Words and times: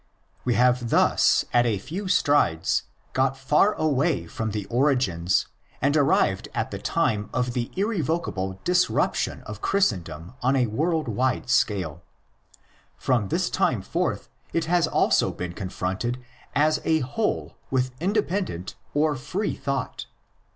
We 0.45 0.55
have 0.55 0.89
thus 0.89 1.45
at 1.53 1.67
a 1.67 1.77
few 1.77 2.07
strides 2.07 2.85
got 3.13 3.37
far 3.37 3.75
away 3.75 4.25
from 4.25 4.49
the 4.49 4.65
origins 4.65 5.45
and 5.79 5.95
arrived 5.95 6.49
at 6.55 6.71
the 6.71 6.79
time 6.79 7.29
of 7.31 7.53
the 7.53 7.69
irrevocable 7.75 8.59
dis 8.63 8.87
ruption 8.87 9.43
of 9.43 9.61
Christendom 9.61 10.33
on 10.41 10.55
a 10.55 10.65
world 10.65 11.07
wide 11.07 11.51
scale. 11.51 12.01
From 12.97 13.27
this 13.27 13.47
time 13.51 13.83
forth 13.83 14.27
it 14.53 14.65
has 14.65 14.87
also 14.87 15.31
been 15.31 15.53
confronted 15.53 16.17
as 16.55 16.81
a 16.83 17.01
whole 17.01 17.55
with 17.69 17.91
independent 18.01 18.73
or 18.95 19.15
free 19.15 19.53
thought. 19.55 20.07